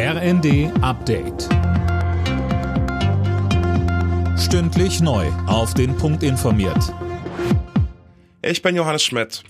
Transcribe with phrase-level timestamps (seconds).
[0.00, 1.48] RND Update.
[4.38, 5.26] Stündlich neu.
[5.48, 6.94] Auf den Punkt informiert.
[8.40, 9.42] Ich bin Johannes Schmidt.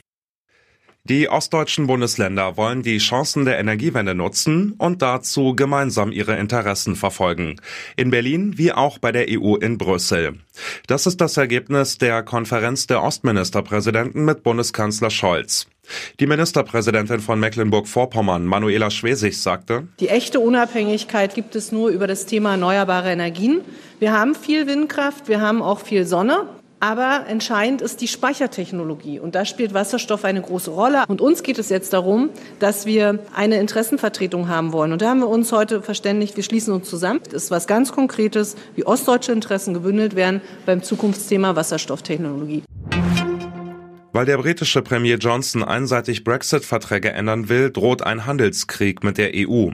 [1.04, 7.60] Die ostdeutschen Bundesländer wollen die Chancen der Energiewende nutzen und dazu gemeinsam ihre Interessen verfolgen.
[7.96, 10.38] In Berlin wie auch bei der EU in Brüssel.
[10.87, 15.67] Das ist das Ergebnis der Konferenz der Ostministerpräsidenten mit Bundeskanzler Scholz.
[16.20, 22.27] Die Ministerpräsidentin von Mecklenburg-Vorpommern, Manuela Schwesig, sagte, Die echte Unabhängigkeit gibt es nur über das
[22.27, 23.60] Thema erneuerbare Energien.
[23.98, 26.46] Wir haben viel Windkraft, wir haben auch viel Sonne.
[26.80, 29.19] Aber entscheidend ist die Speichertechnologie.
[29.19, 31.05] Und da spielt Wasserstoff eine große Rolle.
[31.09, 34.93] Und uns geht es jetzt darum, dass wir eine Interessenvertretung haben wollen.
[34.93, 37.20] Und da haben wir uns heute verständigt, wir schließen uns zusammen.
[37.24, 42.62] Das ist was ganz Konkretes, wie ostdeutsche Interessen gebündelt werden beim Zukunftsthema Wasserstofftechnologie.
[44.19, 49.71] Weil der britische Premier Johnson einseitig Brexit-Verträge ändern will, droht ein Handelskrieg mit der EU.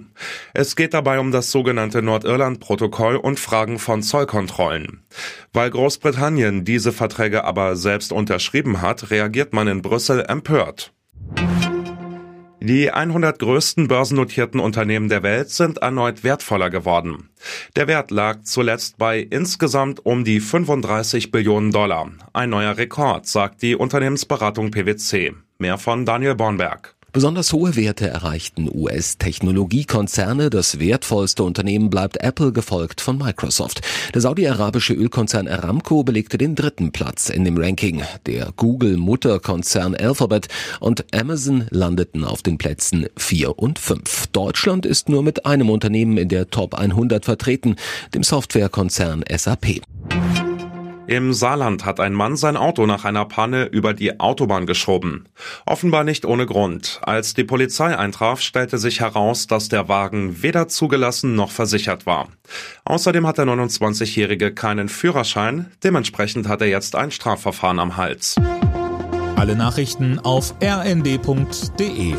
[0.52, 5.02] Es geht dabei um das sogenannte Nordirland-Protokoll und Fragen von Zollkontrollen.
[5.54, 10.92] Weil Großbritannien diese Verträge aber selbst unterschrieben hat, reagiert man in Brüssel empört.
[12.66, 17.28] Die 100 größten börsennotierten Unternehmen der Welt sind erneut wertvoller geworden.
[17.76, 22.10] Der Wert lag zuletzt bei insgesamt um die 35 Billionen Dollar.
[22.32, 25.34] Ein neuer Rekord, sagt die Unternehmensberatung PwC.
[25.58, 26.94] Mehr von Daniel Bornberg.
[27.14, 30.50] Besonders hohe Werte erreichten US-Technologiekonzerne.
[30.50, 33.82] Das wertvollste Unternehmen bleibt Apple, gefolgt von Microsoft.
[34.12, 38.02] Der saudi-arabische Ölkonzern Aramco belegte den dritten Platz in dem Ranking.
[38.26, 40.48] Der Google-Mutterkonzern Alphabet
[40.80, 44.26] und Amazon landeten auf den Plätzen 4 und 5.
[44.32, 47.76] Deutschland ist nur mit einem Unternehmen in der Top 100 vertreten,
[48.12, 49.82] dem Softwarekonzern SAP.
[51.06, 55.28] Im Saarland hat ein Mann sein Auto nach einer Panne über die Autobahn geschoben.
[55.66, 57.00] Offenbar nicht ohne Grund.
[57.02, 62.28] Als die Polizei eintraf, stellte sich heraus, dass der Wagen weder zugelassen noch versichert war.
[62.86, 68.36] Außerdem hat der 29-Jährige keinen Führerschein, dementsprechend hat er jetzt ein Strafverfahren am Hals.
[69.36, 72.14] Alle Nachrichten auf rnd.de